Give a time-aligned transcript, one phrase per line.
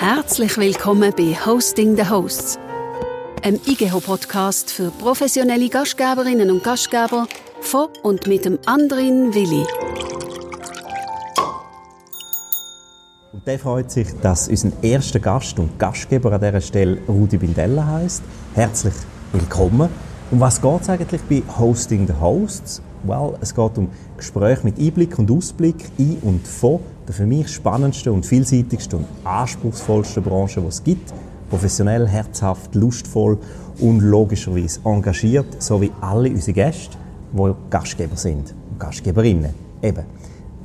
[0.00, 2.58] Herzlich willkommen bei Hosting the Hosts,
[3.42, 7.28] einem IGEHO-Podcast für professionelle Gastgeberinnen und Gastgeber
[7.60, 9.62] von und mit dem Andrin Willi.
[13.34, 17.86] Und der freut sich, dass unser erster Gast und Gastgeber an dieser Stelle Rudi Bindella
[17.86, 18.22] heißt.
[18.54, 18.94] Herzlich
[19.34, 19.90] willkommen.
[20.30, 22.80] Um was geht es eigentlich bei Hosting the Hosts?
[23.02, 26.80] Well, es geht um Gespräche mit Einblick und Ausblick in und von
[27.10, 31.12] der für mich spannendsten und vielseitigsten und anspruchsvollsten Branche, die es gibt.
[31.48, 33.36] Professionell, herzhaft, lustvoll
[33.80, 36.96] und logischerweise engagiert, so wie alle unsere Gäste,
[37.32, 39.52] die Gastgeber sind und Gastgeberinnen.
[39.82, 40.04] Eben.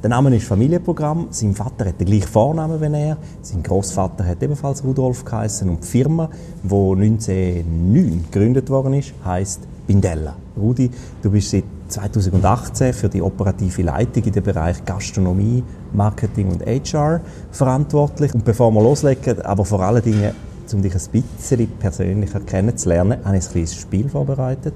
[0.03, 1.29] Der Name ist Familienprogramm.
[1.31, 3.17] Sein Vater hat den gleichen Vornamen wie er.
[3.41, 6.29] Sein Großvater hat ebenfalls Rudolf geheißen und die Firma,
[6.61, 10.35] die 1909 gegründet worden ist, heißt Bindella.
[10.55, 10.91] Rudi,
[11.23, 15.63] du bist seit 2018 für die operative Leitung in dem Bereich Gastronomie,
[15.93, 17.21] Marketing und HR
[17.51, 18.33] verantwortlich.
[18.33, 20.33] Und bevor wir loslegen, aber vor allen Dingen,
[20.73, 24.73] um dich ein bisschen persönlicher kennenzulernen, habe ich ein kleines Spiel vorbereitet.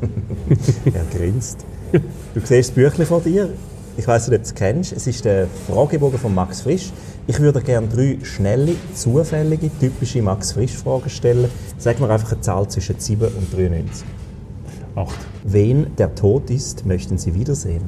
[0.84, 1.64] er grinst.
[1.92, 3.48] Du siehst das Büchlein vor dir.
[3.96, 4.92] Ich weiß nicht, ob du es kennst.
[4.92, 6.92] Es ist der Fragebogen von Max Frisch.
[7.26, 11.48] Ich würde gerne drei schnelle, zufällige, typische Max Frisch-Fragen stellen.
[11.78, 14.04] Sag mir einfach eine Zahl zwischen 7 und 93.
[14.94, 15.14] 8.
[15.44, 17.82] Wen der Tod ist, möchten Sie wiedersehen?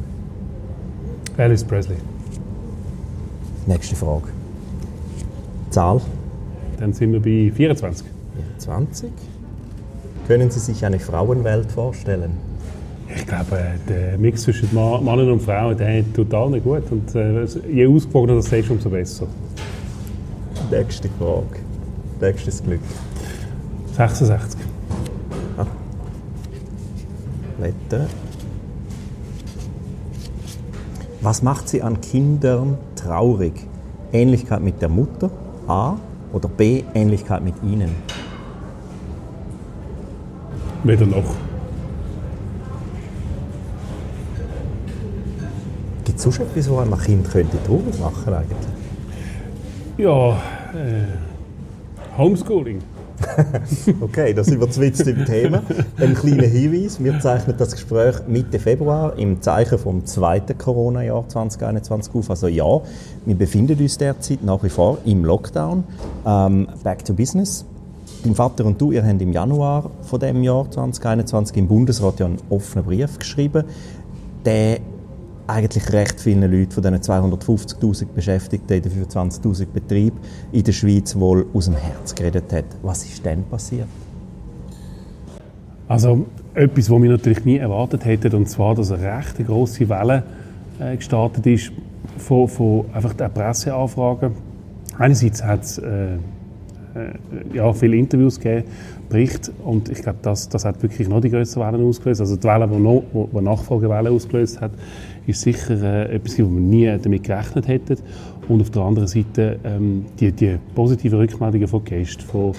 [1.36, 1.96] Alice Presley.
[3.66, 4.28] Nächste Frage.
[5.70, 6.00] Zahl?
[6.78, 8.06] Dann sind wir bei 24.
[8.58, 9.10] 20.
[10.26, 12.32] Können Sie sich eine Frauenwelt vorstellen?
[13.14, 16.82] Ich glaube, der Mix zwischen Männern und Frauen, der ist total nicht gut.
[16.90, 19.26] Und äh, je ausgewogener das ist, umso besser.
[20.70, 21.60] Nächste Frage.
[22.20, 22.80] Nächstes Glück.
[23.96, 24.60] 66.
[27.64, 28.06] Wetter.
[31.22, 33.54] Was macht Sie an Kindern traurig?
[34.12, 35.30] Ähnlichkeit mit der Mutter?
[35.66, 35.96] A.
[36.32, 36.84] Oder B.
[36.94, 37.90] Ähnlichkeit mit Ihnen?
[40.82, 41.34] Weder noch.
[46.04, 48.58] Gibt es sonst etwas, was einem ein Kind könnte traurig machen eigentlich?
[49.96, 50.32] Ja,
[50.74, 52.82] äh, Homeschooling.
[54.00, 55.62] Okay, da sind wir zwitzt im Thema.
[55.96, 62.14] Ein kleiner Hinweis, wir zeichnen das Gespräch Mitte Februar im Zeichen vom zweiten Corona-Jahr 2021
[62.14, 62.30] auf.
[62.30, 62.80] Also ja,
[63.24, 65.84] wir befinden uns derzeit nach wie vor im Lockdown.
[66.26, 67.64] Ähm, back to business.
[68.22, 72.26] Dein Vater und du, ihr habt im Januar von dem Jahr 2021 im Bundesrat ja
[72.26, 73.64] einen offenen Brief geschrieben,
[74.44, 74.78] der
[75.46, 80.18] eigentlich recht vielen Leuten von diesen 250'000 Beschäftigten in den 25'000 Betrieben
[80.52, 82.64] in der Schweiz wohl aus dem Herz geredet hat.
[82.82, 83.88] Was ist denn passiert?
[85.86, 90.22] Also etwas, was wir natürlich nie erwartet hätten, und zwar, dass eine recht grosse Welle
[90.80, 91.72] äh, gestartet ist
[92.16, 94.32] von, von einfach der Presseanfragen.
[94.96, 96.18] Einerseits hat es äh, äh,
[97.52, 98.68] ja, viele Interviews gegeben,
[99.08, 102.20] Berichte, und ich glaube, das, das hat wirklich noch die grössten Wellen ausgelöst.
[102.20, 104.70] Also die Welle, die, noch, die, die Nachfolgewelle ausgelöst hat,
[105.26, 107.96] ist sicher äh, etwas, wo wir nie damit gerechnet hätten.
[108.48, 112.52] Und auf der anderen Seite ähm, die, die positiven Rückmeldungen von Gästen, von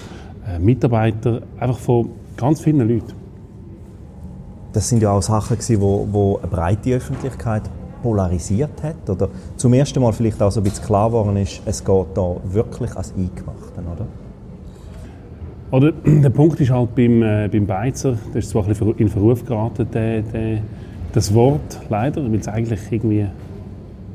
[0.48, 3.14] äh, Mitarbeitern, einfach von ganz vielen Leuten.
[4.74, 7.64] Das sind ja auch Sachen, die wo, wo eine breite Öffentlichkeit
[8.02, 11.84] polarisiert hat oder zum ersten Mal vielleicht auch so ein bisschen klar geworden ist, es
[11.84, 14.06] geht da wirklich als Eingemachten, oder?
[15.72, 19.10] Oder der Punkt ist halt beim, äh, beim Beizer, das ist zwar ein bisschen in
[19.10, 20.62] Verruf geraten, der, der,
[21.16, 23.26] das Wort leider, weil es eigentlich irgendwie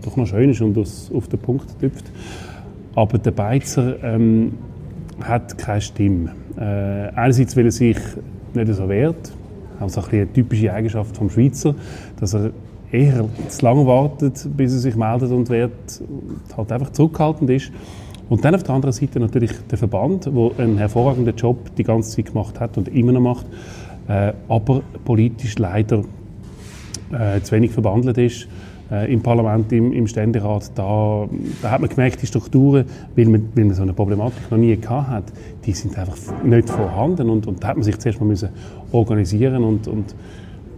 [0.04, 2.04] doch noch schön ist und auf den Punkt tüpft.
[2.94, 4.52] Aber der Beizer ähm,
[5.22, 6.32] hat keine Stimme.
[6.58, 7.96] Äh, einerseits, weil er sich
[8.52, 9.32] nicht so wehrt,
[9.78, 11.74] also ein eine typische Eigenschaft vom Schweizer,
[12.18, 12.50] dass er
[12.92, 15.72] eher zu lange wartet, bis er sich meldet und wird
[16.54, 17.72] halt einfach zurückhaltend ist.
[18.28, 22.16] Und dann auf der anderen Seite natürlich der Verband, der einen hervorragenden Job die ganze
[22.16, 23.46] Zeit gemacht hat und immer noch macht,
[24.08, 26.04] äh, aber politisch leider
[27.12, 28.48] äh, zu wenig verbandelt ist.
[28.90, 31.28] Äh, Im Parlament, im, im Ständerat, da,
[31.62, 32.84] da, hat man gemerkt, die Strukturen,
[33.14, 35.24] weil man, weil man so eine Problematik noch nie gehabt hat,
[35.64, 38.48] die sind einfach nicht vorhanden und, und da hat man sich zuerst mal müssen
[38.90, 40.14] organisieren und, und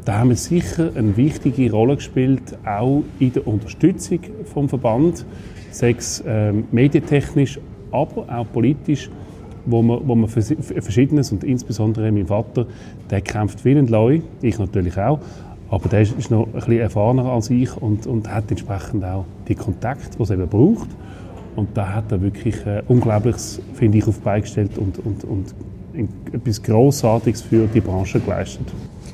[0.05, 4.19] da haben wir sicher eine wichtige Rolle gespielt, auch in der Unterstützung
[4.53, 5.25] vom Verband,
[5.71, 7.61] sechs äh, medientechnisch,
[7.93, 9.09] aber auch politisch,
[9.65, 12.67] wo man, wo man Verschiedenes und insbesondere mein Vater,
[13.11, 15.21] der kämpft wie ein Leu, ich natürlich auch,
[15.73, 19.55] aber der ist noch ein bisschen erfahrener als ich und, und hat entsprechend auch die
[19.55, 20.89] Kontakte, die es eben braucht.
[21.57, 25.25] Und da hat er wirklich äh, Unglaubliches, finde ich, auf die Beine gestellt und, und,
[25.25, 25.55] und
[26.31, 28.67] etwas Grossartiges für die Branche geleistet.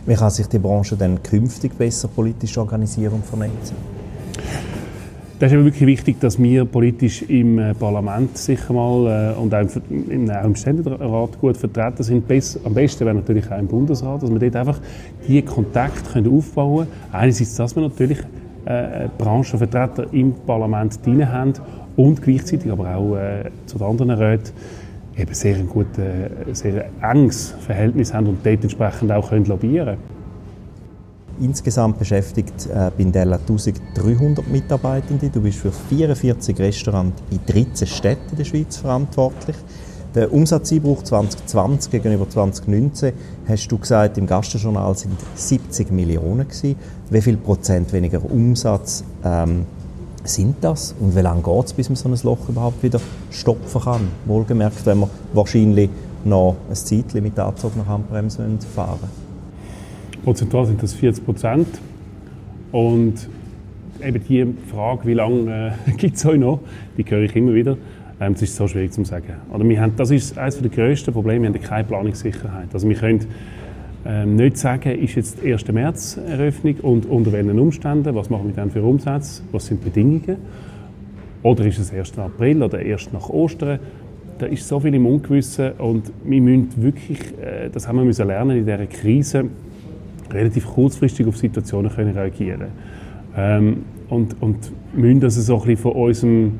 [0.04, 3.76] Wie kann sich die Branche dann künftig besser politisch organisieren und vernetzen?
[5.38, 9.66] Das ist wirklich wichtig, dass wir politisch im äh, Parlament sicher mal äh, und auch
[9.88, 12.26] im, Ständerat gut vertreten sind.
[12.26, 14.80] Bess, am besten wäre natürlich auch im Bundesrat, dass wir dort einfach
[15.28, 17.12] die Kontakte können aufbauen können.
[17.12, 18.18] Einerseits, dass wir natürlich
[18.64, 21.52] äh, Branchenvertreter im Parlament drin haben
[21.96, 24.52] und gleichzeitig aber auch äh, zu den anderen Räten
[25.16, 26.04] eben sehr ein gutes,
[26.52, 30.17] sehr enges Verhältnis haben und dort entsprechend auch können lobbyieren können.
[31.40, 35.30] Insgesamt beschäftigt äh, Bindella 1300 Mitarbeitende.
[35.30, 39.56] Du bist für 44 Restaurants in 13 Städten der Schweiz verantwortlich.
[40.16, 43.12] Der Umsatzeinbruch 2020 gegenüber 2019,
[43.46, 46.74] hast du gesagt, im Gastjournal sind 70 Millionen gewesen.
[47.10, 49.66] Wie viel Prozent weniger Umsatz ähm,
[50.24, 50.94] sind das?
[50.98, 53.00] Und wie lange geht es, bis man so ein Loch überhaupt wieder
[53.30, 54.08] stopfen kann?
[54.24, 55.90] Wohlgemerkt, wenn wir wahrscheinlich
[56.24, 58.44] noch ein Zeitchen mit der Anzug nach Handbremse
[58.74, 59.27] fahren
[60.28, 61.66] Prozentual sind das 40 Prozent.
[62.70, 63.14] Und
[64.06, 66.60] eben die Frage, wie lange äh, gibt es euch noch,
[66.98, 67.78] die höre ich immer wieder.
[68.20, 69.36] Ähm, das ist so schwierig zu sagen.
[69.50, 72.68] Oder wir haben, das ist eines der grössten Probleme, wir haben keine Planungssicherheit.
[72.74, 73.24] Also wir können
[74.04, 75.66] ähm, nicht sagen, ist jetzt die 1.
[75.72, 79.88] März Eröffnung und unter welchen Umständen, was machen wir dann für Umsätze, was sind die
[79.88, 80.36] Bedingungen.
[81.42, 82.18] Oder ist es 1.
[82.18, 83.78] April oder erst nach Ostern.
[84.38, 88.26] Da ist so viel im Ungewissen und wir müssen wirklich, äh, das haben wir müssen
[88.26, 89.46] lernen in dieser Krise,
[90.32, 92.68] relativ kurzfristig auf Situationen können reagieren
[93.36, 96.58] ähm, und, und müssen das so ein von, unserem,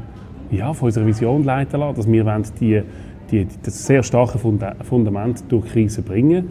[0.51, 2.83] ja, von unserer Vision leiten lassen, dass wir wollen die,
[3.31, 6.49] die, das sehr starke Fundament durch die Krise bringen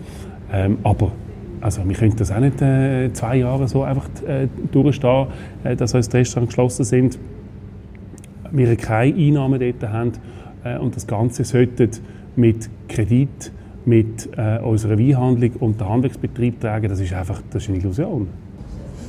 [0.52, 1.12] ähm, aber
[1.62, 5.28] also wir können das auch nicht äh, zwei Jahre so einfach äh, durchstehen,
[5.64, 7.20] äh, dass unsere Restaurants geschlossen sind.
[8.52, 10.12] Wir keine Einnahmen dort haben
[10.64, 11.90] äh, und das Ganze sollte
[12.36, 13.52] mit Kredit
[13.88, 18.28] mit äh, unserer Weinhandlung und den Handlungsbetrieb tragen, das ist einfach das ist eine Illusion.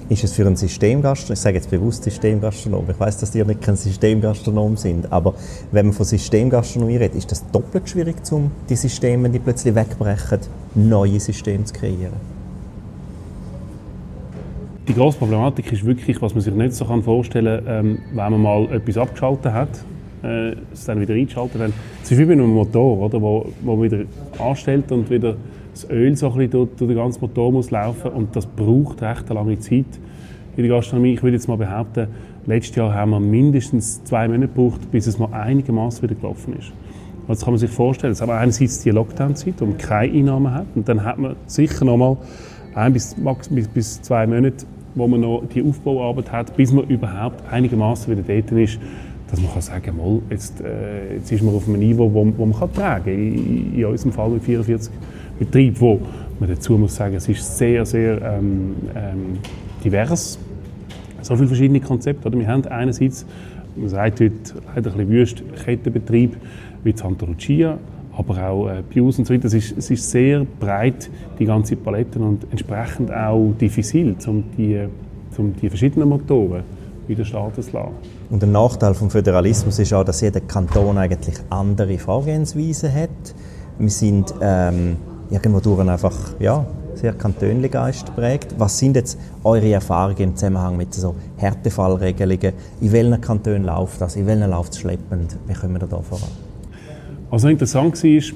[0.08, 3.60] Ist es für einen Systemgastronom, ich sage jetzt bewusst Systemgastronom, ich weiß, dass die nicht
[3.60, 5.34] kein Systemgastronom sind, aber
[5.72, 9.74] wenn man von Systemgastronomie redet, ist das doppelt schwierig, um die Systeme, wenn die plötzlich
[9.74, 10.38] wegbrechen,
[10.74, 12.38] neue Systeme zu kreieren?
[14.86, 18.40] Die grosse Problematik ist wirklich, was man sich nicht so vorstellen kann, ähm, wenn man
[18.40, 19.68] mal etwas abgeschaltet hat,
[20.22, 21.58] äh, es dann wieder einschalten.
[21.58, 21.72] Dann,
[22.02, 24.00] es ist wie bei einem Motor, oder, wo, wo wieder
[24.38, 25.36] anstellt und wieder
[25.72, 29.30] das Öl so ein durch, durch den ganzen Motor muss laufen und das braucht recht
[29.30, 29.86] eine lange Zeit
[30.56, 31.14] in der Gastronomie.
[31.14, 32.08] Ich würde jetzt mal behaupten,
[32.46, 36.72] letztes Jahr haben wir mindestens zwei Monate gebraucht, bis es mal einigermaßen wieder gelaufen ist.
[37.28, 38.12] Das kann man sich vorstellen.
[38.12, 41.84] Es haben einerseits die Lockdown-Zeit, wo man keine Einnahmen hat und dann hat man sicher
[41.84, 42.16] noch mal
[42.74, 43.14] ein bis,
[43.72, 48.50] bis zwei Monate, wo man noch die Aufbauarbeit hat, bis man überhaupt einigermaßen wieder dort
[48.58, 48.80] ist,
[49.30, 52.46] dass man kann sagen kann, jetzt, äh, jetzt ist man auf einem Niveau, wo, wo
[52.46, 53.14] man kann tragen kann.
[53.14, 54.92] In, in unserem Fall mit 44
[55.38, 56.00] Betrieben, wo
[56.40, 59.38] man dazu muss sagen, es ist sehr, sehr ähm, ähm,
[59.84, 60.38] divers.
[61.22, 62.28] So viele verschiedene Konzepte.
[62.28, 62.38] Oder?
[62.38, 63.26] Wir haben einerseits,
[63.76, 64.32] man sagt heute
[64.74, 66.36] leider ein bisschen wüst, Kettenbetrieb
[66.84, 67.78] wie Santa Lucia,
[68.16, 69.46] aber auch äh, Pius und so weiter.
[69.46, 74.86] Es ist, es ist sehr breit, die ganze Palette und entsprechend auch diffizil, um die,
[75.36, 76.62] um die verschiedenen Motoren
[77.06, 78.17] wieder starten zu lassen.
[78.30, 83.08] Und der Nachteil vom Föderalismus ist auch, dass jeder Kanton eigentlich andere Vorgehensweisen hat.
[83.78, 84.96] Wir sind ähm,
[85.30, 88.54] irgendwo durch einfach ja, sehr kantönligeist geprägt.
[88.58, 92.52] Was sind jetzt eure Erfahrungen im Zusammenhang mit so Härtefallregelungen?
[92.82, 94.16] In welchen Kantonen läuft das?
[94.16, 95.38] In welchen läuft es schleppend?
[95.46, 96.28] Wie kommen wir da voran?
[97.30, 98.34] Also interessant war,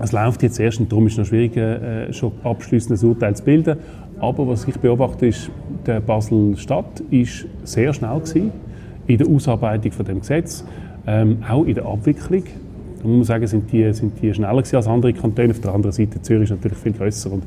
[0.00, 3.42] es läuft jetzt erst und darum ist es noch schwierig, äh, schon abschließendes Urteil zu
[3.42, 3.78] bilden.
[4.20, 5.50] Aber was ich beobachte, ist,
[5.86, 8.52] der Basel-Stadt ist sehr schnell gewesen
[9.08, 10.64] in der Ausarbeitung von dem Gesetz,
[11.06, 12.44] ähm, auch in der Abwicklung.
[12.98, 15.50] Da muss man sagen, sind die, sind die schneller als andere Kantone.
[15.50, 17.44] Auf der anderen Seite Zürich ist natürlich viel grösser und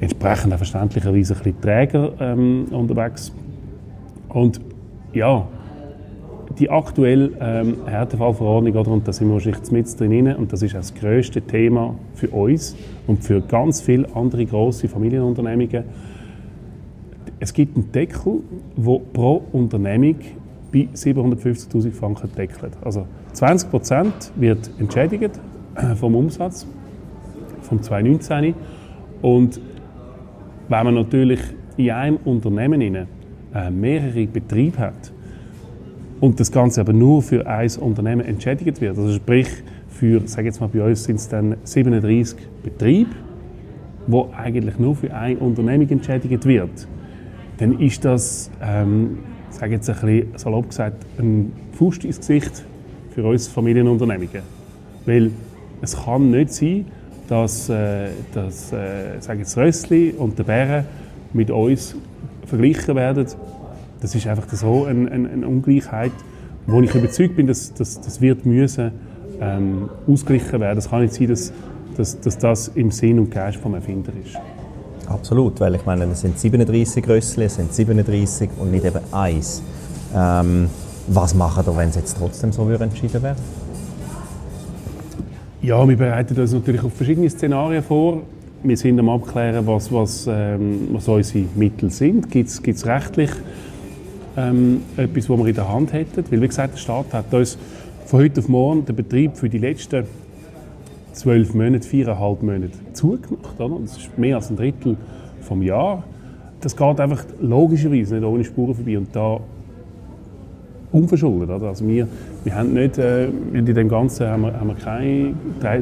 [0.00, 3.32] entsprechend auch verständlicherweise ein bisschen träger ähm, unterwegs.
[4.28, 4.60] Und
[5.12, 5.46] ja,
[6.58, 10.74] die aktuelle ähm, Härtefallverordnung, oder, und da sind wir wahrscheinlich mit drin, und das ist
[10.74, 15.84] auch das grösste Thema für uns und für ganz viele andere grosse Familienunternehmungen.
[17.40, 18.40] Es gibt einen Deckel,
[18.76, 20.16] der pro Unternehmung
[20.72, 22.72] bei 750'000 Franken deckelt.
[22.82, 25.38] Also 20% wird entschädigt
[25.74, 26.66] äh, vom Umsatz
[27.62, 28.54] vom 2019
[29.22, 29.60] und
[30.68, 31.40] wenn man natürlich
[31.76, 33.06] in einem Unternehmen
[33.54, 35.12] äh, mehrere Betriebe hat
[36.20, 39.48] und das Ganze aber nur für ein Unternehmen entschädigt wird, also sprich
[39.88, 43.10] für, sage jetzt mal bei uns sind es dann 37 Betriebe,
[44.06, 46.88] wo eigentlich nur für ein Unternehmen entschädigt wird,
[47.58, 49.18] dann ist das ähm,
[49.62, 52.64] sage jetzt ein bisschen salopp gesagt, ein Fuß ins Gesicht
[53.14, 54.42] für uns Familienunternehmungen.
[55.06, 55.30] Weil
[55.80, 56.86] es kann nicht sein,
[57.28, 60.84] dass, äh, dass äh, sage jetzt Rössli und der Bären
[61.32, 61.94] mit uns
[62.46, 63.28] verglichen werden
[64.00, 66.10] das ist einfach so eine, eine, eine Ungleichheit,
[66.66, 68.90] wo ich überzeugt bin, dass, dass das wird müssen
[69.40, 70.78] ähm, ausgeglichen werden.
[70.78, 71.52] Es kann nicht sein, dass,
[71.96, 74.36] dass, dass das im Sinn und Geist vom Erfinder ist.
[75.12, 79.62] Absolut, weil ich meine, es sind 37 Rössli, es sind 37 und nicht eben eins.
[80.14, 80.68] Ähm,
[81.06, 83.36] was machen wir, wenn es jetzt trotzdem so entschieden wäre?
[85.60, 88.22] Ja, wir bereiten uns natürlich auf verschiedene Szenarien vor.
[88.62, 92.30] Wir sind am Abklären, was, was, ähm, was unsere Mittel sind.
[92.30, 93.30] Gibt es rechtlich
[94.36, 96.24] ähm, etwas, was wir in der Hand hätten?
[96.30, 97.58] Weil, wie gesagt, der Staat hat uns
[98.06, 100.04] von heute auf morgen den Betrieb für die letzten
[101.12, 103.60] zwölf Monate, viereinhalb Monate zugemacht.
[103.60, 103.78] Oder?
[103.80, 104.96] Das ist mehr als ein Drittel
[105.40, 106.04] vom Jahr.
[106.60, 108.98] Das geht einfach logischerweise nicht ohne Spuren vorbei.
[108.98, 109.40] Und da
[110.92, 111.50] unverschuldet.
[111.50, 111.68] Oder?
[111.68, 112.06] Also wir,
[112.44, 115.34] wir haben nicht, äh, in dem Ganzen haben wir, haben wir keine,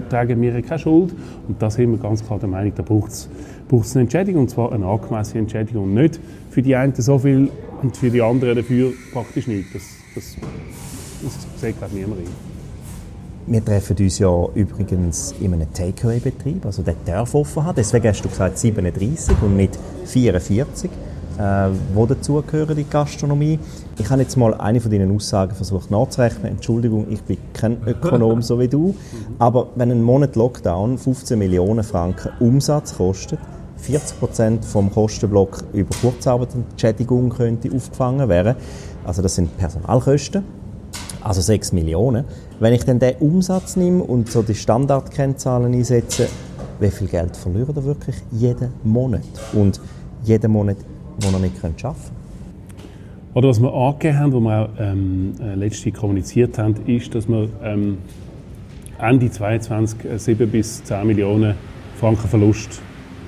[0.09, 1.15] tragen wir keine Schuld.
[1.49, 3.29] Und da sind wir ganz klar der Meinung, da braucht es
[3.95, 5.85] eine Entschädigung, und zwar eine angemessene Entschädigung.
[5.85, 6.21] Und nicht
[6.51, 7.51] für die einen so viel
[7.83, 9.75] und für die anderen dafür praktisch nicht.
[9.75, 9.83] Das,
[10.15, 10.37] das,
[11.23, 12.60] das sieht, glaube ich, niemand rein.
[13.47, 17.75] Wir treffen uns ja übrigens in einem Takeaway-Betrieb, also der darf offen haben.
[17.77, 20.91] Deswegen hast du gesagt 37 und nicht 44
[21.41, 23.59] äh, wo dazugehören, die Gastronomie.
[23.99, 26.53] Ich habe jetzt mal eine von deinen Aussagen versucht nachzurechnen.
[26.53, 28.95] Entschuldigung, ich bin kein Ökonom so wie du.
[29.39, 33.39] Aber wenn ein Monat Lockdown 15 Millionen Franken Umsatz kostet,
[33.79, 38.57] 40 Prozent vom Kostenblock über Kurzarbeitsentschädigung könnte aufgefangen werden.
[39.05, 40.45] Also das sind Personalkosten,
[41.23, 42.27] also 6 Millionen.
[42.61, 46.29] Wenn ich dann den Umsatz nehme und so die Standardkennzahlen einsetze,
[46.79, 49.23] wie viel Geld verlieren wir wirklich jeden Monat?
[49.55, 49.81] Und
[50.25, 50.77] jeden Monat
[51.23, 51.95] die noch nicht arbeiten können.
[53.33, 57.29] Oder was wir angegeben haben, was wir auch ähm, äh, letztens kommuniziert haben, ist, dass
[57.29, 57.97] wir ähm,
[58.99, 61.55] Ende 2022 7 bis 10 Millionen
[61.99, 62.83] Franken Verlust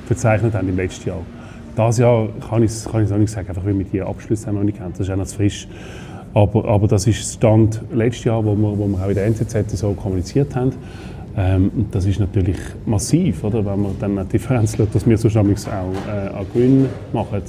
[0.06, 1.22] verzeichnet haben im letzten Jahr.
[1.74, 4.62] Das Jahr kann ich, kann ich noch nicht sagen, einfach weil wir die Abschlüsse noch
[4.62, 4.90] nicht kennen.
[4.92, 5.66] Das ist auch noch zu frisch.
[6.34, 9.70] Aber, aber das ist Stand letztes Jahr, wo wir, wo wir auch in der NZZ
[9.76, 10.72] so kommuniziert haben.
[11.36, 13.64] Ähm, das ist natürlich massiv, oder?
[13.64, 17.42] wenn man dann eine Differenz schaut, dass wir so auch äh, an Gewinn machen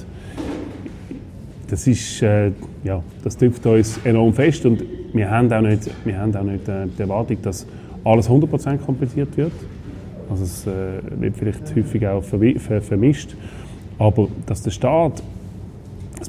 [1.73, 2.51] das ist, äh,
[2.83, 6.67] ja, das trifft uns enorm fest und wir haben auch nicht, wir haben auch nicht
[6.67, 7.65] äh, die Erwartung, dass
[8.03, 9.53] alles 100% kompensiert wird.
[10.29, 13.35] Also es äh, wird vielleicht häufig auch vermischt,
[13.97, 15.23] aber dass der Staat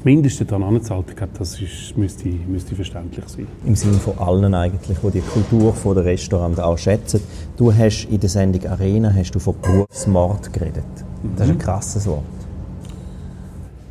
[0.05, 3.47] Mindeste daran anzahlt, das ist, müsste, müsste verständlich sein.
[3.65, 7.21] Im Sinne von allen eigentlich, die die Kultur von der Restaurant auch schätzen.
[7.57, 10.83] Du hast in der Sendung Arena hast du von Berufsmord geredet.
[11.35, 11.59] Das ist ein mhm.
[11.59, 12.21] krasses Wort.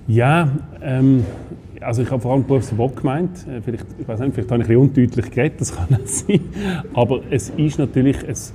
[0.07, 0.49] Ja,
[0.83, 1.25] ähm,
[1.81, 3.45] also ich habe vor allem Berufsverbot gemeint.
[3.49, 6.07] Äh, vielleicht, ich weiß nicht, vielleicht habe ich ein bisschen undeutlich geredet, das kann auch
[6.07, 6.41] sein.
[6.95, 8.53] Aber es ist natürlich, es,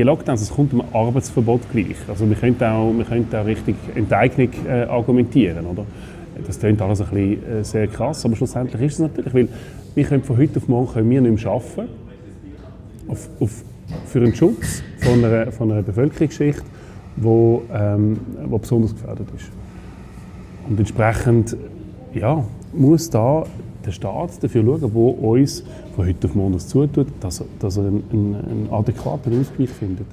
[0.00, 1.96] die Lockdowns, es kommt einem Arbeitsverbot gleich.
[2.08, 5.84] Also wir könnten auch, wir könnten auch richtig Enteignung äh, argumentieren, oder?
[6.46, 9.48] Das klingt alles ein bisschen äh, sehr krass, aber schlussendlich ist es natürlich, weil
[9.94, 11.90] wir können von heute auf morgen können wir nicht mehr arbeiten
[13.08, 13.62] auf, auf,
[14.06, 16.62] für den Schutz von einer, von einer Bevölkerungsschicht,
[17.16, 18.18] die ähm,
[18.58, 19.50] besonders gefährdet ist.
[20.66, 21.56] Und entsprechend
[22.14, 22.42] ja,
[22.72, 23.44] muss da
[23.90, 25.64] der Staat dafür schauen, wo uns
[25.96, 30.06] von heute auf morgen zutut, dass, dass er einen, einen, adäquaten Ausgleich findet.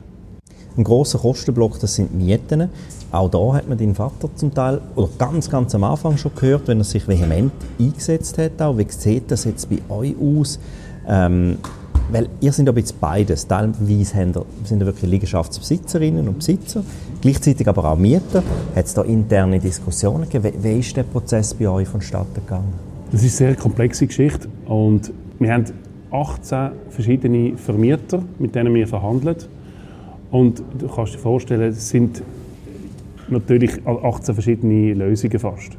[0.75, 2.69] Ein großer Kostenblock, das sind Mieten.
[3.11, 6.67] Auch da hat man deinen Vater zum Teil, oder ganz, ganz am Anfang schon gehört,
[6.67, 8.61] wenn er sich vehement eingesetzt hat.
[8.61, 8.77] Auch.
[8.77, 10.59] Wie sieht das jetzt bei euch aus?
[11.07, 11.57] Ähm,
[12.11, 13.47] weil ihr sind aber jetzt beides.
[13.47, 16.83] Teilweise sind ihr wirklich Liegenschaftsbesitzerinnen und Besitzer,
[17.21, 18.43] gleichzeitig aber auch Mieter.
[18.75, 20.53] Hat es da interne Diskussionen gegeben?
[20.61, 22.96] Wie, wie ist der Prozess bei euch vonstatten gegangen?
[23.09, 25.63] Das ist eine sehr komplexe Geschichte und wir haben
[26.11, 29.37] 18 verschiedene Vermieter, mit denen wir verhandeln.
[30.29, 32.21] Und du kannst dir vorstellen, es sind
[33.29, 35.77] natürlich 18 verschiedene Lösungen fast.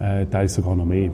[0.00, 1.10] Äh, teils sogar noch mehr.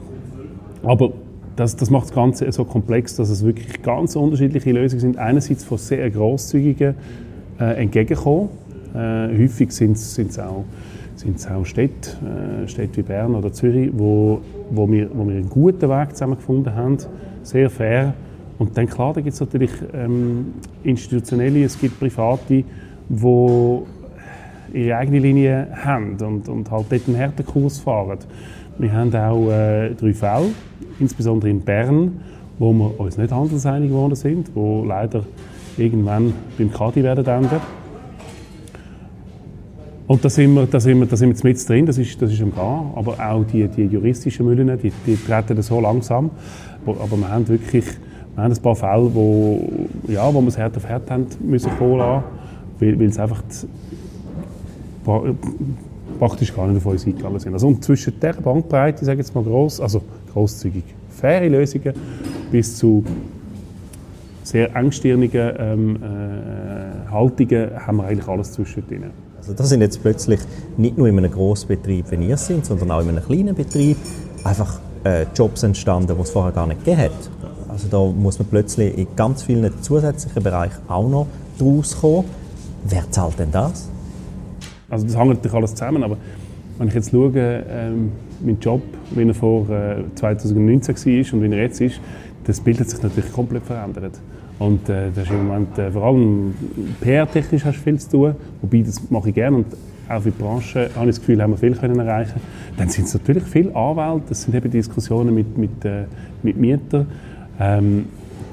[0.83, 1.13] Aber
[1.55, 5.17] das, das macht das Ganze so komplex, dass es wirklich ganz unterschiedliche Lösungen sind.
[5.17, 6.95] Einerseits von sehr grosszügigen
[7.59, 8.49] äh, Entgegenkommen.
[8.93, 10.65] Äh, häufig sind es auch,
[11.27, 12.11] sind's auch Städte,
[12.67, 16.97] Städte wie Bern oder Zürich, wo, wo, wir, wo wir einen guten Weg zusammengefunden haben,
[17.43, 18.13] sehr fair.
[18.57, 20.53] Und dann klar, da gibt es natürlich ähm,
[20.83, 22.63] institutionelle, es gibt private,
[23.09, 23.79] die
[24.73, 28.19] ihre eigene Linie haben und, und halt dort einen harten Kurs fahren.
[28.77, 30.45] Wir haben auch äh, 3V,
[30.99, 32.21] insbesondere in Bern,
[32.57, 35.23] wo wir uns nicht handelseinig geworden sind, wo leider
[35.77, 37.59] irgendwann beim Kadi werden enden.
[40.07, 42.31] Und da sind wir, da sind wir, da sind wir mit drin, das ist, das
[42.31, 42.91] ist am Gehen.
[42.95, 46.31] Aber auch die, die juristischen Mühlen, die, die treten so langsam.
[46.85, 47.85] Aber wir haben wirklich
[48.37, 49.67] wir haben ein paar Fälle, wo,
[50.07, 52.23] ja, wo wir es Herd auf Herd haben müssen kommen lassen,
[52.79, 53.41] weil, es einfach
[56.19, 57.53] praktisch gar nicht auf uns eingegangen sind.
[57.53, 61.95] Also und zwischen der Bandbreite, sage jetzt mal gross, also grosszügig, faire Lösungen
[62.51, 63.03] bis zu
[64.43, 69.05] sehr engstirnigen ähm, äh, Haltungen haben wir eigentlich alles zwischendrin.
[69.47, 70.41] Also das sind jetzt plötzlich
[70.75, 73.95] nicht nur in einem grossen Betrieb, wie ihr sind, sondern auch in einem kleinen Betrieb
[74.43, 77.13] einfach äh, Jobs entstanden, die es vorher gar nicht gegeben.
[77.69, 81.27] Also da muss man plötzlich in ganz vielen zusätzlichen Bereichen auch noch
[81.57, 82.25] draus kommen.
[82.83, 83.87] Wer zahlt denn das?
[84.89, 86.17] Also das hängt natürlich alles zusammen, aber
[86.77, 88.11] wenn ich jetzt schaue, ähm,
[88.43, 92.01] mein Job, wie er vor äh, 2019 war und wie er jetzt ist,
[92.43, 94.19] das Bild hat sich natürlich komplett verändert.
[94.59, 96.53] Und äh, das ist im Moment, äh, vor allem
[97.01, 99.57] PR-technisch hast du viel zu tun, wobei das mache ich gerne.
[99.57, 99.67] Und
[100.09, 102.39] auch für die Branche habe ich das Gefühl, haben wir viel können erreichen.
[102.77, 106.05] Dann sind es natürlich viele Anwälte, das sind eben Diskussionen mit, mit, äh,
[106.43, 107.07] mit Mietern,
[107.59, 108.05] ähm,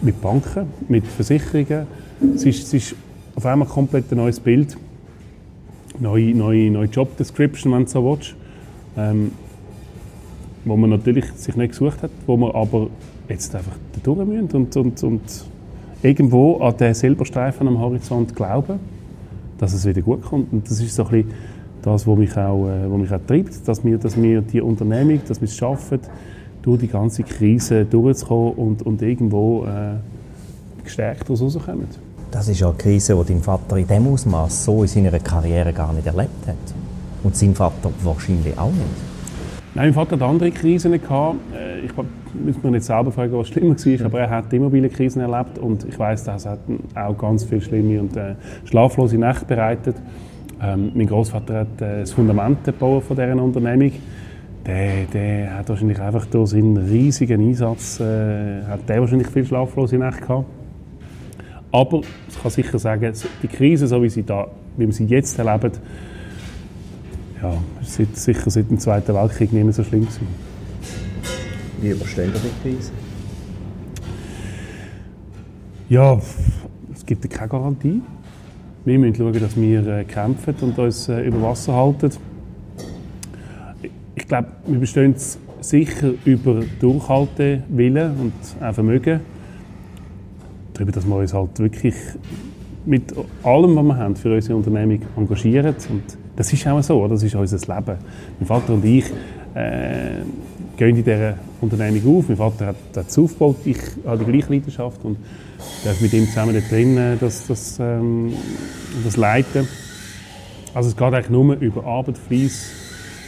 [0.03, 1.87] mit Banken, mit Versicherungen.
[2.35, 2.97] Es ist, es ist
[3.35, 4.77] auf einmal komplett ein neues Bild,
[5.99, 8.35] neue, neue, neue Job Description, wenn du so willst,
[8.97, 9.33] ähm,
[10.65, 12.89] wo man natürlich sich nicht gesucht hat, wo man aber
[13.29, 15.45] jetzt einfach da durch müssen und, und, und
[16.05, 18.79] irgendwo an den Silberstreifen am Horizont glauben,
[19.59, 20.53] dass es wieder gut kommt.
[20.53, 21.33] Und das ist so ein bisschen
[21.83, 25.21] das, was mich auch, äh, was mich auch treibt, dass wir, dass wir die Unternehmung,
[25.27, 26.01] dass wir es schaffen,
[26.63, 29.97] durch die ganze Krise durchzukommen und, und irgendwo äh,
[30.83, 31.87] gestärkt daraus rauskommen.
[32.31, 35.73] Das ist ja eine Krise, die dein Vater in dem Ausmaß so in seiner Karriere
[35.73, 36.57] gar nicht erlebt hat.
[37.23, 39.14] Und sein Vater wahrscheinlich auch nicht.
[39.77, 41.37] Nein, mein Vater hat andere Krisen gehabt.
[41.53, 41.91] Äh, ich
[42.33, 45.99] müsste mir nicht selber fragen, was schlimmer war, aber er hat Immobilienkrisen erlebt und ich
[45.99, 46.61] weiß, das hat
[46.95, 49.97] auch ganz viel schlimme und äh, schlaflose Nächte bereitet.
[50.63, 53.91] Ähm, mein Großvater hat äh, das Fundament gebaut von dieser Unternehmung.
[54.65, 59.99] Der, der, hat wahrscheinlich einfach durch seinen riesigen Einsatz äh, hat der wahrscheinlich viel schlaflose
[59.99, 60.47] Nächte gehabt.
[61.73, 63.13] Aber ich kann sicher sagen,
[63.43, 65.73] die Krise, so wie, sie da, wie wir sie jetzt erleben,
[67.45, 70.27] ja, seit, sicher seit dem Zweiten Weltkrieg nicht mehr so schlimm gewesen.
[71.81, 72.93] Wie überstehen wir die Krise?
[75.89, 76.19] Ja,
[76.95, 78.01] es gibt keine Garantie.
[78.85, 82.11] Wir müssen schauen, dass wir äh, kämpfen und uns äh, über Wasser halten.
[84.15, 85.15] Ich glaube, wir bestehen
[85.61, 89.21] sicher über Durchhaltewillen und auch Vermögen.
[90.73, 91.95] Darüber, dass wir uns halt wirklich
[92.87, 95.75] mit allem, was wir haben, für unsere Unternehmung engagieren.
[95.91, 97.99] Und das ist auch so, das ist unser Leben.
[98.39, 99.05] Mein Vater und ich
[99.55, 100.23] äh,
[100.77, 102.29] gehen in dieser Unternehmung auf.
[102.29, 105.17] Mein Vater hat das aufgebaut, ich habe die gleiche Leidenschaft und
[105.85, 108.33] darf mit ihm zusammen da drin das, das, ähm,
[109.05, 109.69] das leiten.
[110.75, 112.67] Also es geht eigentlich nur über Arbeit, Fleiss,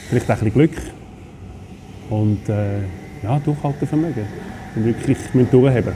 [0.09, 0.83] vielleicht auch ein bisschen Glück
[2.11, 2.81] und äh,
[3.23, 4.25] ja, Durchhaltevermögen.
[4.75, 5.19] Und wirklich
[5.51, 5.93] durchheben.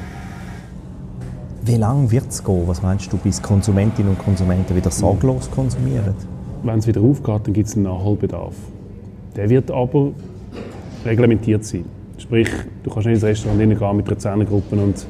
[1.63, 6.15] Wie lange wird es gehen, was meinst du, bis Konsumentinnen und Konsumenten wieder sorglos konsumieren?
[6.63, 8.55] Wenn es wieder aufgeht, dann gibt es einen Nachholbedarf.
[9.37, 10.13] Der wird aber
[11.05, 11.85] reglementiert sein.
[12.19, 12.49] Sprich,
[12.83, 15.07] du kannst nicht ins Restaurant reingehen mit einer Zehnergruppe und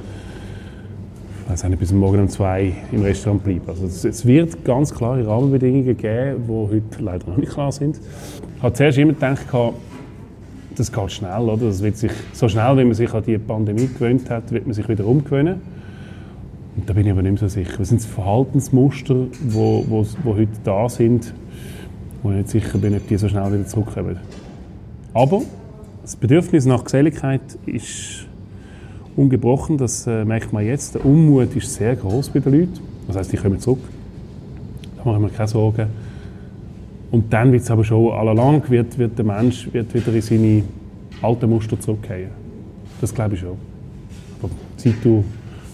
[1.48, 3.62] weiß nicht, bis morgen um zwei im Restaurant bleiben.
[3.66, 7.98] Also es, es, wird ganz klare Rahmenbedingungen geben, die heute leider noch nicht klar sind.
[8.56, 9.46] Ich habe zuerst immer gedacht,
[10.76, 11.40] das geht schnell.
[11.40, 11.66] Oder?
[11.66, 14.74] Das wird sich, so schnell, wie man sich an die Pandemie gewöhnt hat, wird man
[14.74, 15.56] sich wieder umgewöhnen.
[16.87, 17.78] Da bin ich aber nicht mehr so sicher.
[17.78, 21.35] Was sind Verhaltensmuster, die wo, wo, wo heute da sind,
[22.22, 24.16] wo ich nicht sicher bin, ob die so schnell wieder zurückkommen.
[25.12, 25.42] Aber
[26.02, 28.26] das Bedürfnis nach Geselligkeit ist
[29.16, 30.94] ungebrochen, das äh, merkt man jetzt.
[30.94, 32.80] Der Unmut ist sehr groß bei den Leuten.
[33.06, 33.80] Das heißt, die kommen zurück.
[34.96, 35.87] Da mache ich mir keine Sorgen.
[37.11, 40.62] Und dann wird es aber schon allalong, wird, wird der Mensch wird wieder in seine
[41.22, 42.30] alten Muster zurückkehren.
[43.00, 43.56] Das glaube ich schon.
[44.40, 44.94] Aber Zeit,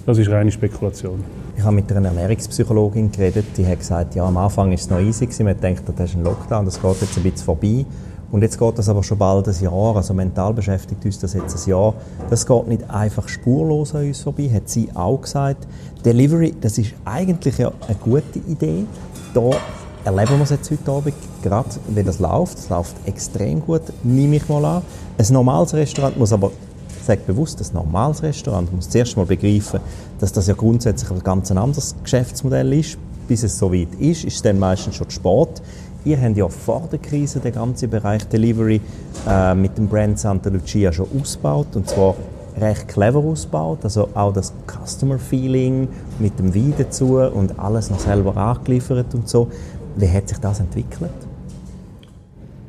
[0.07, 1.25] das ist reine Spekulation.
[1.57, 5.01] Ich habe mit einer Ernährungspsychologin geredet, die hat gesagt, ja, am Anfang war es noch
[5.01, 7.85] easy, man denkt, das ist ein Lockdown, das geht jetzt ein bisschen vorbei.
[8.31, 11.57] Und jetzt geht das aber schon bald ein Jahr, also mental beschäftigt uns das jetzt
[11.57, 11.95] ein Jahr.
[12.31, 15.67] Das geht nicht einfach spurlos an uns vorbei, hat sie auch gesagt.
[16.05, 18.85] Delivery, das ist eigentlich eine gute Idee.
[19.35, 19.51] Da
[20.05, 22.59] erleben wir es jetzt heute Abend, gerade wie das läuft.
[22.59, 24.83] Es läuft extrem gut, nehme ich mal an.
[25.19, 26.53] Ein normales Restaurant muss aber,
[27.07, 29.81] sage bewusst, ein normales Restaurant muss zuerst mal begreifen,
[30.19, 32.99] dass das ja grundsätzlich ein ganz anderes Geschäftsmodell ist.
[33.29, 35.63] Bis es so weit ist, ist es dann meistens schon Sport.
[36.05, 38.81] Ihr habt ja vor der Krise den ganzen Bereich Delivery
[39.29, 42.15] äh, mit dem Brand Santa Lucia schon ausgebaut und zwar
[42.61, 45.89] recht clever ausgebaut, also auch das Customer Feeling
[46.19, 49.49] mit dem Wein dazu und alles noch selber angeliefert und so.
[49.97, 51.11] Wie hat sich das entwickelt?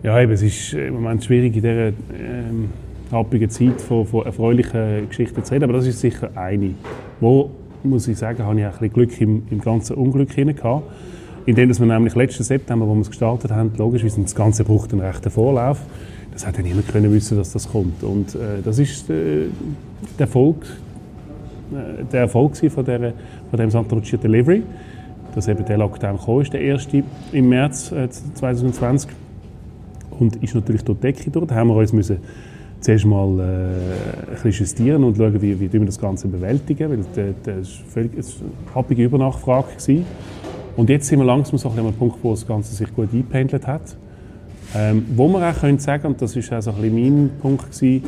[0.03, 2.69] Ja, eben, es ist im Moment schwierig in dieser ähm,
[3.11, 6.71] happigen Zeit von, von erfreulichen Geschichten zu reden, aber das ist sicher eine.
[7.19, 7.51] Wo,
[7.83, 10.83] muss ich sagen, habe ich ein bisschen Glück im, im ganzen Unglück gehabt
[11.47, 14.91] indem wir nämlich letzten September, wo wir es gestartet haben, logisch, wie das Ganze braucht
[14.91, 15.79] einen rechten Vorlauf.
[16.33, 18.03] Das hat ja niemand können wissen, dass das kommt.
[18.03, 19.45] Und äh, das ist äh,
[20.19, 20.65] der Erfolg,
[21.71, 23.13] äh, der Erfolg von, der,
[23.49, 24.61] von dem Santa Lucia Delivery,
[25.33, 29.09] dass eben der Lockdown kam, ist der erste im März äh, 2020
[30.19, 31.47] und ist natürlich durch die Decke durch.
[31.47, 32.17] Da haben wir uns müssen
[32.79, 37.35] zuerst mal äh, ein bisschen justieren und schauen, wie, wie wir das Ganze bewältigen, weil
[37.43, 38.11] das war eine
[38.75, 40.05] happige Übernachfrage gewesen.
[40.75, 43.65] Und jetzt sind wir langsam so an einem Punkt, wo das Ganze sich gut eingependelt
[43.65, 43.95] hat.
[44.75, 47.71] Ähm, wo man auch können sagen, und das ist auch so ein bisschen mein Punkt
[47.71, 48.03] gewesen,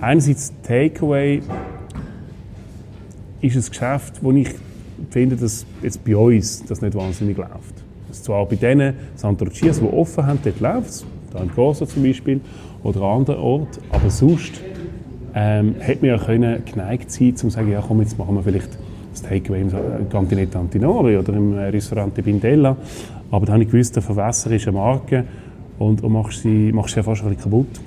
[0.00, 1.40] einerseits Takeaway
[3.40, 4.48] ist ein Geschäft, wo ich
[5.10, 7.82] finde, dass jetzt bei uns das nicht wahnsinnig läuft.
[8.10, 12.02] Zwar bei denen Santa Lucias, die offen haben, dort läuft es, da in Corso zum
[12.02, 12.40] Beispiel,
[12.82, 14.60] oder an anderen Orten, aber sonst
[15.34, 18.42] ähm, hätte man ja können geneigt sein, um zu sagen, ja komm, jetzt machen wir
[18.42, 18.78] vielleicht
[19.12, 22.76] das Takeaway im Cantinetta Antinori oder im Ristorante Bindella.
[23.30, 25.24] Aber dann habe ich gewusst, der Verwässer ist eine Marke
[25.78, 27.80] und, und machst, sie, machst sie fast ein bisschen kaputt,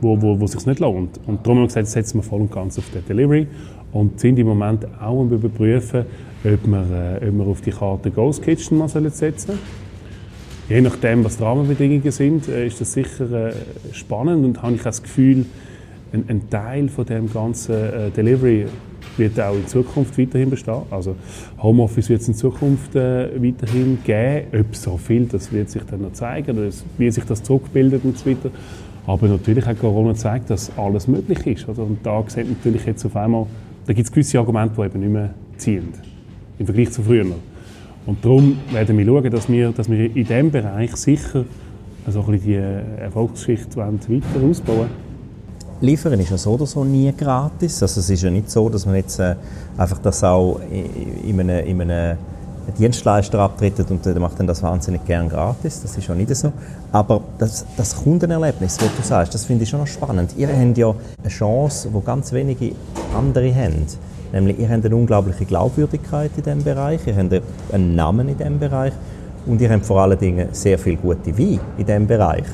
[0.00, 1.18] wo, wo, wo sich nicht lohnt.
[1.26, 3.46] Und darum haben wir gesagt, setzen wir voll und ganz auf den Delivery
[3.92, 6.04] und sind im Moment auch am überprüfen,
[6.44, 9.58] ob wir, äh, ob wir auf die Karte Ghost Kitchen mal setzen sollen.
[10.68, 13.52] Je nachdem, was die Rahmenbedingungen sind, äh, ist das sicher äh,
[13.92, 15.46] spannend und habe ich das Gefühl,
[16.12, 18.66] ein, ein Teil von dem ganzen äh, Delivery
[19.16, 20.82] wird auch in Zukunft weiterhin bestehen.
[20.90, 21.16] Also
[21.62, 24.46] Homeoffice wird es in Zukunft äh, weiterhin geben.
[24.60, 28.18] Ob so viel, das wird sich dann noch zeigen, oder wie sich das zurückbildet und
[28.18, 28.50] so weiter.
[29.06, 31.68] Aber natürlich hat Corona gezeigt, dass alles möglich ist.
[31.68, 31.82] Oder?
[31.82, 33.46] Und da sieht natürlich jetzt auf einmal,
[33.86, 35.88] da gibt es gewisse Argumente, die eben nicht mehr ziehen,
[36.58, 37.24] im Vergleich zu früher.
[38.08, 41.44] Und darum werden wir schauen, dass wir, dass wir in diesem Bereich sicher
[42.06, 44.88] also ein die Erfolgsgeschichte weiter ausbauen.
[45.82, 47.82] Liefern ist ja so oder so nie gratis.
[47.82, 49.34] Also es ist ja nicht so, dass man jetzt äh,
[49.76, 50.58] einfach das auch
[51.22, 52.16] in einem, in einem
[52.78, 55.82] Dienstleister abtritt und der macht dann das wahnsinnig gern gratis.
[55.82, 56.50] Das ist ja nicht so.
[56.90, 60.30] Aber das, das Kundenerlebnis, was du sagst, das finde ich schon noch spannend.
[60.38, 62.72] Ihr habt ja eine Chance, die ganz wenige
[63.14, 63.84] andere haben.
[64.32, 68.58] Nämlich, ihr habt eine unglaubliche Glaubwürdigkeit in diesem Bereich, ihr habt einen Namen in diesem
[68.58, 68.92] Bereich
[69.46, 72.44] und ihr habt vor allen Dingen sehr viel gute Wein in diesem Bereich.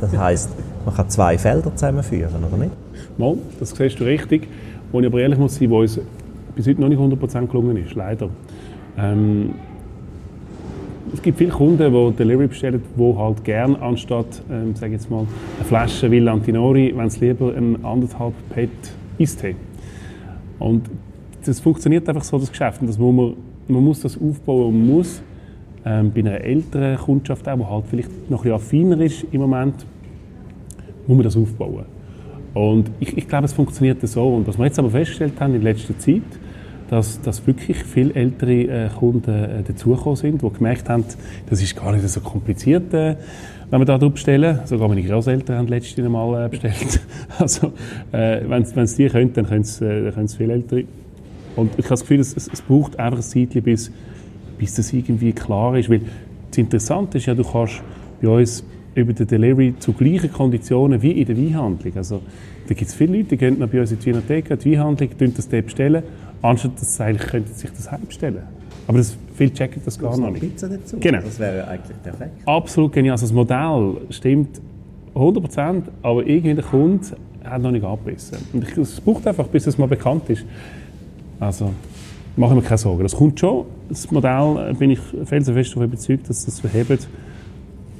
[0.00, 0.50] Das heißt,
[0.84, 2.72] man kann zwei Felder zusammenführen, oder nicht?
[3.18, 4.48] Mal, das siehst du richtig.
[4.92, 6.00] Wo ich aber ehrlich muss sein, wo uns
[6.54, 8.28] bis heute noch nicht 100% gelungen ist, leider.
[8.98, 9.54] Ähm,
[11.12, 15.26] es gibt viele Kunden, die Delivery bestellen, die halt gerne anstatt, ähm, sage jetzt mal,
[15.58, 18.70] eine Flasche Villa Antinori, wenn sie lieber einen anderthalb Pet
[19.18, 19.56] Eistee.
[20.58, 20.88] Und
[21.44, 22.80] das funktioniert einfach so, das Geschäft.
[22.80, 23.34] Und das muss man,
[23.68, 25.22] man muss das aufbauen, man muss
[25.84, 29.86] ähm, bei einer älteren Kundschaft die halt vielleicht noch ein bisschen affiner ist im Moment,
[31.06, 31.84] muss man das aufbauen.
[32.54, 34.26] Und ich, ich glaube, es funktioniert so.
[34.34, 36.22] Und was wir jetzt aber festgestellt haben in letzter Zeit,
[36.90, 41.04] dass, dass wirklich viele ältere äh, Kunden äh, dazugekommen sind, die gemerkt haben,
[41.48, 43.14] das ist gar nicht so kompliziert, äh,
[43.70, 44.58] wenn wir da drauf bestellen.
[44.64, 47.00] Sogar meine Großeltern haben letztes Mal äh, bestellt.
[47.38, 47.72] also,
[48.10, 50.84] äh, wenn es die können, dann können es äh, viele ältere.
[51.56, 53.90] Und ich habe das Gefühl, es, es, braucht einfach ein Zeitchen, bis,
[54.58, 55.90] bis das irgendwie klar ist.
[55.90, 56.02] Weil
[56.50, 57.82] das Interessante ist ja, du kannst
[58.20, 61.92] bei uns über den Delivery zu gleichen Konditionen wie in der Weinhandlung.
[61.96, 62.22] Also,
[62.68, 65.48] da gibt es viele Leute, die gehen bei uns in die Winothek, die Weinhandlung, das
[65.48, 66.02] dort bestellen,
[66.42, 68.00] anstatt dass sie eigentlich könnten sich das heim
[68.86, 70.40] Aber das, viele checken das gar noch nicht.
[70.40, 70.98] Pizza dazu?
[70.98, 71.20] Genau.
[71.20, 72.32] Das wäre eigentlich perfekt.
[72.46, 73.12] Absolut genial.
[73.12, 74.60] Also das Modell stimmt
[75.14, 77.06] 100%, aber irgendwie der Kunde
[77.44, 78.38] hat noch nicht abgebissen.
[78.52, 80.44] Und es braucht einfach, bis es mal bekannt ist.
[81.40, 81.72] Also,
[82.36, 83.02] machen wir keine Sorgen.
[83.02, 83.64] Das kommt schon.
[83.88, 87.08] Das Modell bin ich felsenfest davon überzeugt, dass das verhebt.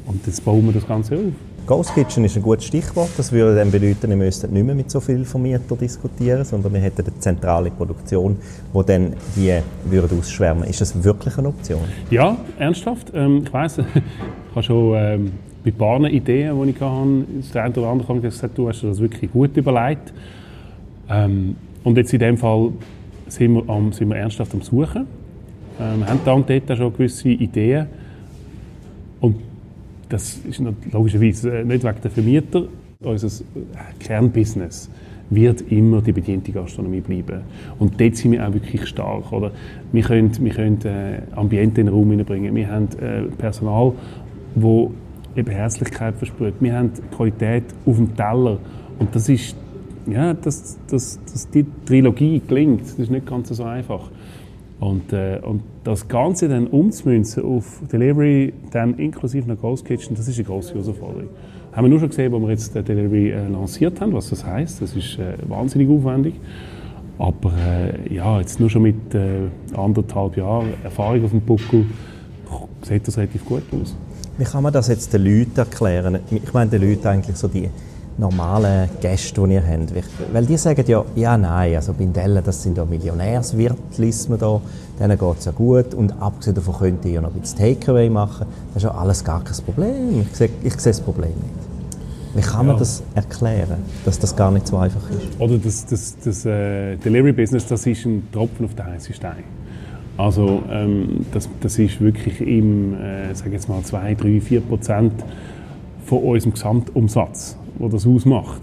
[0.06, 1.32] Und jetzt bauen wir das Ganze auf.
[1.66, 3.10] Ghost Kitchen ist ein gutes Stichwort.
[3.16, 6.80] Das würde dann bedeuten, wir müssten nicht mehr mit so vielen Vermietern diskutieren, sondern wir
[6.80, 8.36] hätten eine zentrale Produktion,
[8.74, 10.64] die dann die würde ausschwärmen.
[10.64, 11.82] Ist das wirklich eine Option?
[12.10, 13.12] Ja, ernsthaft.
[13.14, 13.84] Ähm, ich weiss, ich
[14.50, 15.32] habe schon ähm,
[15.64, 19.30] bei paar Ideen, die ich hatte, das eine oder andere gesagt, du hast das wirklich
[19.30, 20.12] gut überlegt.
[21.08, 22.72] Ähm, und jetzt in dem Fall
[23.32, 25.06] sind wir, am, sind wir ernsthaft am Suchen.
[25.80, 27.86] Ähm, haben dann dort schon gewisse Ideen.
[29.20, 29.36] Und
[30.08, 30.62] das ist
[30.92, 32.64] logischerweise äh, nicht wegen der Vermieter.
[33.02, 34.90] Unser äh, Kernbusiness
[35.30, 37.42] wird immer die bediente Gastronomie bleiben.
[37.78, 39.32] Und dort sind wir auch wirklich stark.
[39.32, 39.52] Oder?
[39.92, 42.54] Wir können, wir können äh, Ambiente in den Raum hineinbringen.
[42.54, 43.92] Wir haben äh, Personal,
[44.56, 46.56] das Herzlichkeit verspricht.
[46.60, 48.58] Wir haben Qualität auf dem Teller.
[48.98, 49.56] Und das ist,
[50.12, 54.10] ja, dass, dass, dass die Trilogie gelingt, das ist nicht ganz so einfach.
[54.80, 60.26] Und, äh, und das Ganze dann umzumünzen auf Delivery, dann inklusive einer Ghost Kitchen, das
[60.26, 61.28] ist eine grosse Herausforderung.
[61.72, 64.44] Haben wir nur schon gesehen, wo wir jetzt den Delivery äh, lanciert haben, was das
[64.44, 64.82] heißt.
[64.82, 66.34] Das ist äh, wahnsinnig aufwendig.
[67.18, 71.86] Aber äh, ja, jetzt nur schon mit äh, anderthalb Jahren Erfahrung auf dem Buckel
[72.82, 73.94] sieht das relativ gut aus.
[74.38, 76.18] Wie kann man das jetzt den Leuten erklären?
[76.30, 77.68] Ich meine den Leuten eigentlich so die
[78.20, 79.92] normalen Gäste, die ihr habt.
[80.32, 84.60] Weil die sagen ja, ja, nein, also Bindellen, das sind ja Millionärswirte, liest man da,
[85.00, 88.10] denen geht es ja gut und abgesehen davon könnt ihr ja noch ein bisschen Takeaway
[88.10, 88.46] machen.
[88.74, 90.26] Das ist ja alles gar kein Problem.
[90.30, 91.70] Ich sehe, ich sehe das Problem nicht.
[92.34, 92.80] Wie kann man ja.
[92.80, 95.40] das erklären, dass das gar nicht so einfach ist?
[95.40, 99.42] Oder das, das, das äh, Delivery-Business, das ist ein Tropfen auf den heißen Stein.
[100.16, 105.12] Also ähm, das, das ist wirklich im, äh, sage jetzt mal 2, 3, 4 Prozent
[106.04, 108.60] von unserem Gesamtumsatz wo das ausmacht.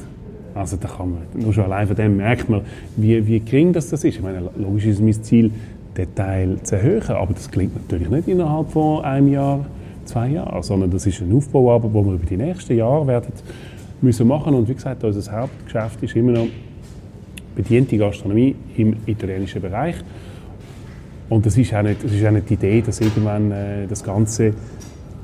[0.55, 2.61] Also da kann man, nur schon allein von dem merkt man,
[2.95, 4.15] wie, wie gering das, das ist.
[4.15, 5.51] Ich meine, logisch ist mein Ziel,
[5.97, 9.65] den Teil zu erhöhen, aber das klingt natürlich nicht innerhalb von einem Jahr,
[10.05, 13.33] zwei Jahren, sondern das ist ein Aufbauarbeit, den wir über die nächsten Jahre werden
[14.01, 16.47] müssen machen und wie gesagt, unser Hauptgeschäft ist immer noch
[17.55, 19.95] bediente Gastronomie im italienischen Bereich
[21.29, 24.03] und das ist auch nicht, das ist auch nicht die Idee, dass irgendwann äh, das
[24.03, 24.53] Ganze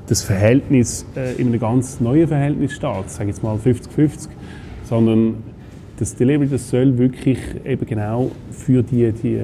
[0.06, 4.28] das Verhältnis äh, in einem ganz neuen Verhältnis steht, sage jetzt mal 50-50,
[4.84, 5.36] sondern
[5.98, 9.42] das Delivery das soll wirklich eben genau für die, die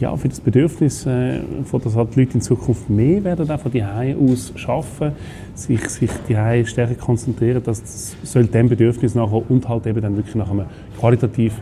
[0.00, 3.60] ja, für das Bedürfnis, äh, von dass halt die Leute in Zukunft mehr werden auch
[3.60, 5.12] von die aus schaffen,
[5.54, 10.16] sich, sich die stärker konzentrieren, dass das soll dem Bedürfnis nachher und halt eben dann
[10.16, 10.66] wirklich nach einem
[10.98, 11.54] qualitativ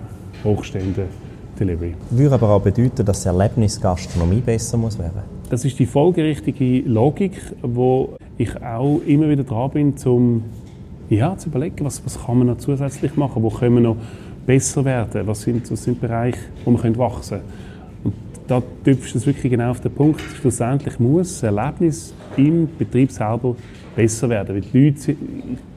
[0.45, 1.05] hochstehenden
[1.59, 1.95] Delivery.
[2.11, 5.23] Würde aber auch bedeuten, dass das Erlebnis Gastronomie besser muss werden.
[5.51, 10.43] Das ist die folgerichtige Logik, wo ich auch immer wieder dran bin, zum
[11.09, 13.97] ja, zu überlegen, was, was kann man noch zusätzlich machen, wo können wir noch
[14.47, 17.53] besser werden, was sind, was sind Bereiche, wo wir können wachsen können.
[18.05, 18.15] Und
[18.49, 20.21] da tüpfst du es wirklich genau auf den Punkt.
[20.21, 23.57] Schlussendlich muss das Erlebnis im Betrieb selber
[23.95, 25.17] besser werden, weil die Leute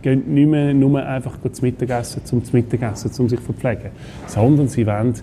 [0.01, 3.91] gehen nicht mehr nur einfach zum Mittagessen, zum Mittagessen, um sich zu verpflegen,
[4.27, 5.13] sondern sie wollen,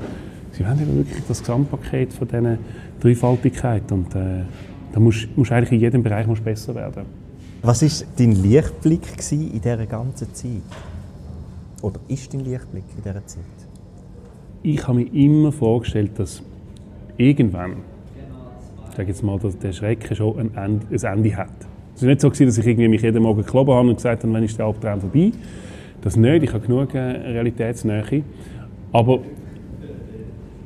[0.53, 2.59] sie wollen eben wirklich das Gesamtpaket von diesen
[3.01, 4.43] Dreifaltigkeit und äh,
[4.93, 7.22] da musst du eigentlich in jedem Bereich musst besser werden.
[7.65, 10.51] Was war dein Lichtblick in dieser ganzen Zeit?
[11.81, 13.45] Oder ist dein Lichtblick in dieser Zeit?
[14.65, 16.43] Ich habe mir immer vorgestellt, dass
[17.17, 17.77] irgendwann,
[18.91, 21.51] ich sage jetzt mal, dass der Schrecken schon ein Ende, ein Ende hat.
[21.95, 24.33] Es war nicht so, dass ich irgendwie mich jeden Morgen geklopft habe und gesagt habe,
[24.33, 25.31] wann ist der Albtraum vorbei.
[26.01, 28.25] Das nicht, ich habe genug äh, Realitätsnähe.
[28.91, 29.21] Aber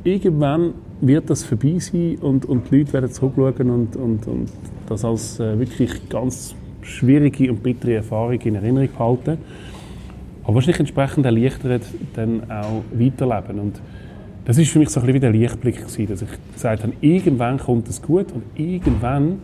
[0.02, 4.48] irgendwann wird das vorbei sein und, und die Leute werden zurückschauen und, und, und
[4.88, 6.54] das als äh, wirklich ganz
[6.87, 9.38] schwierige und bittere Erfahrung in Erinnerung behalten.
[10.44, 11.83] Aber wahrscheinlich entsprechend erleichtert
[12.14, 13.59] dann auch weiterleben.
[13.59, 13.81] Und
[14.44, 16.92] das ist für mich so ein bisschen wie der Lichtblick gewesen, dass ich gesagt habe,
[17.01, 19.40] irgendwann kommt es gut und irgendwann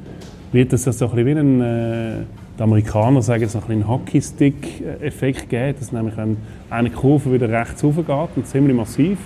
[0.52, 2.16] wird es so ein bisschen wie ein, äh,
[2.56, 6.36] die Amerikaner sagen jetzt noch ein Hockeystick-Effekt geben, dass nämlich wenn
[6.70, 9.18] eine Kurve wieder rechts rauf geht und ziemlich massiv,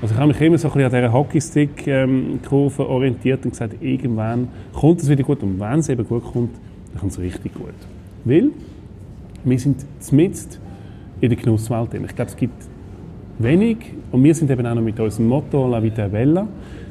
[0.00, 3.74] also ich habe mich immer so ein bisschen an dieser Hockeystick-Kurve ähm, orientiert und gesagt,
[3.80, 6.50] irgendwann kommt es wieder gut und wenn es eben gut kommt,
[6.92, 7.74] dann kommt es richtig gut.
[8.24, 8.50] Weil
[9.44, 10.60] wir sind zumindest
[11.20, 12.64] in der Genusswelt Ich glaube, es gibt
[13.38, 13.78] wenig
[14.10, 16.46] und wir sind eben auch noch mit unserem Motto «La Vita Bella»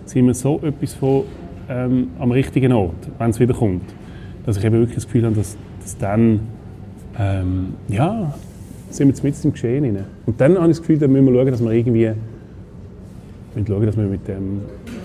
[0.05, 1.23] sind wir so etwas von
[1.69, 3.83] ähm, am richtigen Ort, wenn es wieder kommt.
[4.45, 6.41] Dass ich eben wirklich das Gefühl habe, dass, dass dann
[7.17, 8.33] ähm, ja,
[8.89, 10.05] sind wir zumindest im Geschehen rein.
[10.25, 12.11] Und dann habe ich das Gefühl, dann müssen wir schauen, dass wir irgendwie
[13.53, 14.61] wir schauen, dass wir mit dem,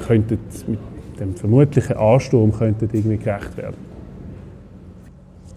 [0.06, 0.78] könnten, mit
[1.20, 3.76] dem vermutlichen Ansturm könnten irgendwie gerecht werden.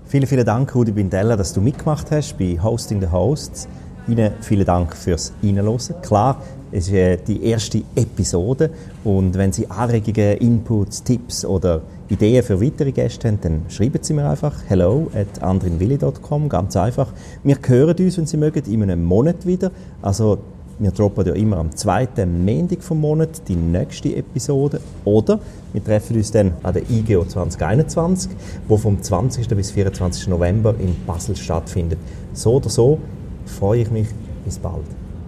[0.09, 3.67] Vielen, vielen Dank, Rudi Bindella, dass du mitgemacht hast bei Hosting the Hosts.
[4.07, 5.77] Ihnen vielen Dank fürs Reinhören.
[6.01, 6.41] Klar,
[6.71, 8.71] es ist äh, die erste Episode
[9.03, 14.15] und wenn Sie Anregungen, Inputs, Tipps oder Ideen für weitere Gäste haben, dann schreiben Sie
[14.15, 17.13] mir einfach hello at andrinwilli.com, ganz einfach.
[17.43, 19.69] Wir hören uns, wenn Sie mögen, in einem Monat wieder.
[20.01, 20.39] Also
[20.79, 24.79] wir droppen ja immer am zweiten Montag vom Monat die nächste Episode.
[25.03, 25.39] Oder
[25.73, 28.31] wir treffen uns dann an der IGO 2021,
[28.67, 29.47] wo vom 20.
[29.49, 30.29] bis 24.
[30.29, 31.99] November in Basel stattfindet.
[32.33, 32.99] So oder so
[33.45, 34.07] freue ich mich.
[34.45, 34.85] Bis bald.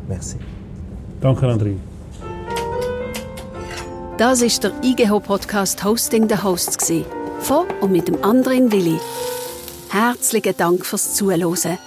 [0.08, 0.38] Merci.
[1.20, 1.76] Danke, André.
[4.18, 6.94] Das ist der IGH-Podcast Hosting the Hosts.
[7.40, 9.00] Von und mit dem anderen Willi.
[9.90, 11.78] Herzlichen Dank fürs Zuhören.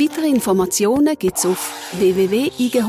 [0.00, 2.80] Weitere Informationen gibt es auf www.igho.ch.